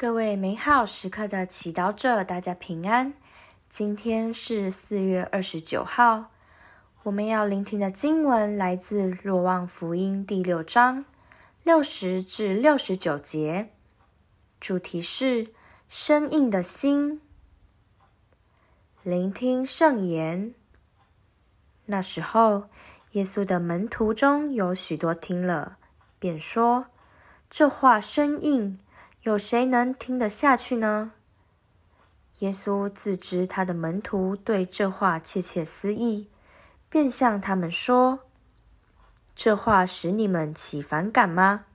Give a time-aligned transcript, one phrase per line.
[0.00, 3.12] 各位美好时刻的祈祷者，大家平安。
[3.68, 6.30] 今天是四月二十九号，
[7.02, 11.04] 我们要聆听的经文来自《若望福音》第六章
[11.64, 13.74] 六十至六十九节，
[14.58, 15.48] 主题是
[15.86, 17.20] 生硬的心。
[19.02, 20.54] 聆听圣言。
[21.84, 22.70] 那时候，
[23.10, 25.76] 耶稣的门徒中有许多听了，
[26.18, 26.86] 便说
[27.50, 28.80] ：“这话生硬。”
[29.22, 31.12] 有谁能听得下去呢？
[32.38, 36.30] 耶稣自知他的门徒对这话窃窃私议，
[36.88, 38.20] 便向他们说
[39.36, 41.66] ：“这话使你们起反感吗？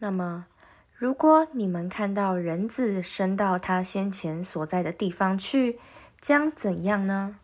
[0.00, 0.48] 那么，
[0.94, 5.80] 如果你们看到人子升到他先前所在的地方去，
[6.20, 7.36] 将怎样呢？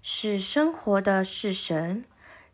[0.00, 2.06] 使生活的是神，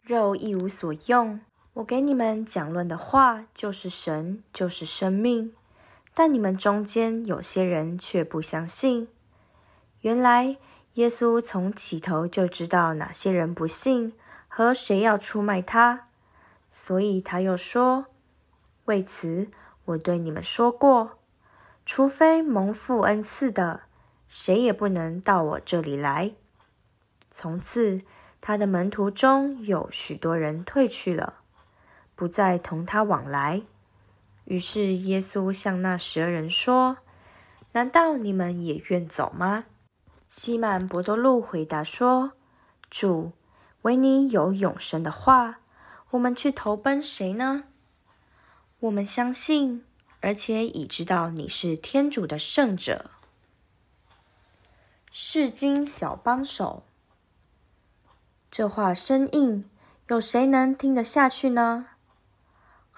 [0.02, 1.40] 肉一无所用。
[1.74, 5.54] 我给你们讲论的话，就是神，就是生命。”
[6.20, 9.08] 但你们中间有些人却不相信。
[10.02, 10.58] 原来
[10.96, 14.12] 耶稣从起头就知道哪些人不信
[14.46, 16.08] 和谁要出卖他，
[16.68, 18.04] 所以他又说
[18.84, 19.48] ：“为此，
[19.86, 21.12] 我对你们说过，
[21.86, 23.84] 除非蒙父恩赐的，
[24.28, 26.32] 谁也不能到我这里来。”
[27.32, 28.02] 从此，
[28.42, 31.36] 他的门徒中有许多人退去了，
[32.14, 33.62] 不再同他往来。
[34.50, 36.98] 于是耶稣向那十二人说
[37.70, 39.66] ：“难道你们也愿走吗？”
[40.26, 42.32] 西满伯多禄回答说
[42.90, 43.30] ：“主，
[43.82, 45.60] 唯你有永生的话，
[46.10, 47.62] 我们去投奔谁呢？
[48.80, 49.84] 我们相信，
[50.18, 53.12] 而且已知道你是天主的圣者。”
[55.12, 56.82] 释经小帮手，
[58.50, 59.70] 这话生硬，
[60.08, 61.86] 有谁能听得下去呢？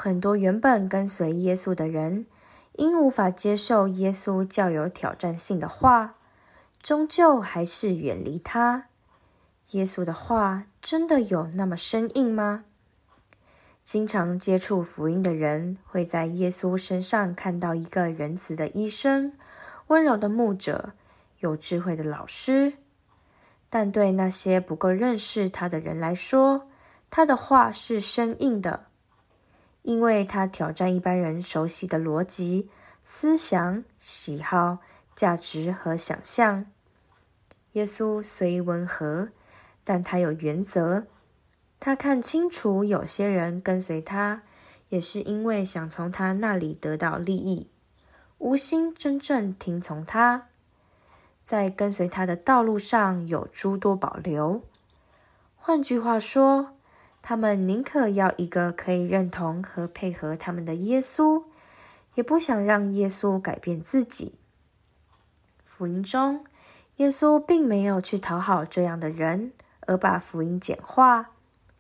[0.03, 2.27] 很多原本跟随耶稣的人，
[2.73, 6.17] 因无法接受耶稣较有挑战性的话，
[6.83, 8.87] 终究还是远离他。
[9.71, 12.65] 耶稣的话真的有那么生硬吗？
[13.85, 19.35] 经常接触福音的人，会在耶稣身上看到一个仁慈的医生、
[19.87, 20.95] 温柔的牧者、
[21.39, 22.73] 有智慧的老师。
[23.71, 26.67] 但对那些不够认识他的人来说，
[27.09, 28.87] 他的话是生硬的。
[29.83, 32.71] 因为他挑战一般人熟悉的逻辑、
[33.03, 34.79] 思想、喜好、
[35.15, 36.67] 价值和想象。
[37.73, 39.31] 耶稣虽温和，
[39.83, 41.07] 但他有原则。
[41.81, 44.43] 他看清楚，有些人跟随他，
[44.91, 47.69] 也是因为想从他那里得到利益，
[48.39, 50.49] 无心真正听从他。
[51.45, 54.63] 在跟随他的道路上有诸多保留。
[55.57, 56.77] 换句话说，
[57.23, 61.45] 他们宁可要一个可以认同和配合他们的耶稣，
[62.17, 64.35] 也不想让耶稣改变自己。
[65.65, 66.45] 福音中，
[66.97, 69.53] 耶稣并没有去讨好这样的人，
[69.87, 71.31] 而把福音简化，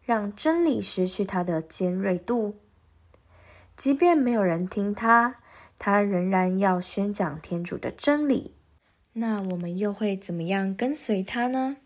[0.04, 2.56] 让真理失去它的尖锐度。
[3.76, 5.36] 即便没有人听他，
[5.78, 8.54] 他仍然要宣讲天主的真理。
[9.14, 11.78] 那我们又会怎么样跟随他呢？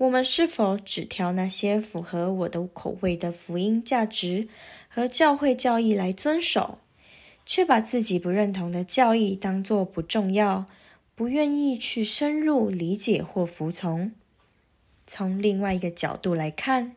[0.00, 4.48] 我们是否只挑那些符合我的口味的福音价值
[4.88, 6.78] 和教会教义来遵守，
[7.44, 10.64] 却把自己不认同的教义当作不重要，
[11.14, 14.12] 不愿意去深入理解或服从？
[15.06, 16.96] 从另外一个角度来看，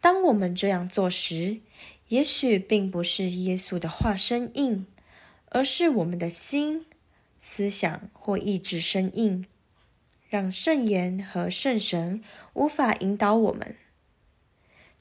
[0.00, 1.58] 当我们这样做时，
[2.06, 4.86] 也许并不是耶稣的话生硬，
[5.46, 6.86] 而是我们的心、
[7.36, 9.44] 思想或意志生硬。
[10.28, 12.22] 让圣言和圣神
[12.52, 13.76] 无法引导我们。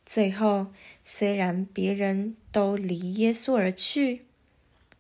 [0.05, 0.67] 最后，
[1.03, 4.25] 虽然别人都离耶稣而去，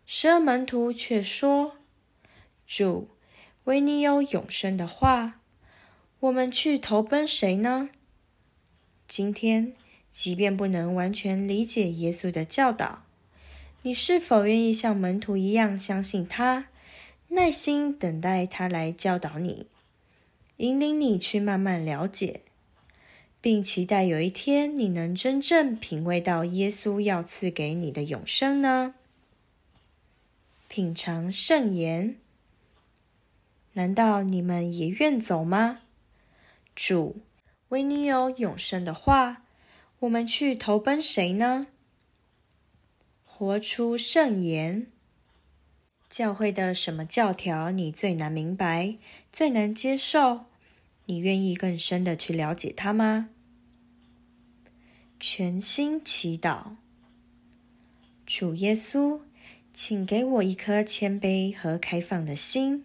[0.05, 1.77] 十二门徒却说
[2.67, 3.07] ：“主，
[3.63, 5.39] 唯你有永生的话，
[6.19, 7.89] 我们去投奔谁呢？”
[9.07, 9.71] 今天，
[10.11, 13.03] 即便不能完全理解耶稣的教导，
[13.83, 16.67] 你是否愿意像门徒一样相信他，
[17.29, 19.67] 耐心等待他来教导你？
[20.57, 22.41] 引领你去慢慢了解，
[23.39, 28.95] 并期待有一天你能真正品味到耶稣要赐给你的永生呢？
[30.67, 32.17] 品尝圣言，
[33.73, 35.81] 难道你们也愿走吗？
[36.75, 37.17] 主，
[37.69, 39.43] 唯你有永生的话，
[39.99, 41.67] 我们去投奔谁呢？
[43.23, 44.87] 活出圣言。
[46.09, 48.95] 教会的什么教条你最难明白、
[49.31, 50.46] 最难接受？
[51.07, 53.29] 你愿意更深的去了解他吗？
[55.19, 56.75] 全心祈祷，
[58.25, 59.21] 主耶稣，
[59.73, 62.83] 请给我一颗谦卑和开放的心，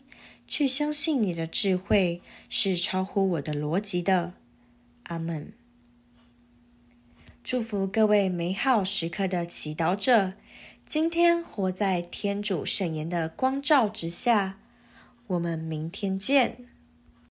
[0.48, 4.32] 去相信你的智慧是超乎我的逻辑的。
[5.04, 5.52] 阿门。
[7.44, 10.34] 祝福各位美好时刻的祈祷者，
[10.86, 14.58] 今天活在天主圣言的光照之下。
[15.26, 16.71] 我们明天见。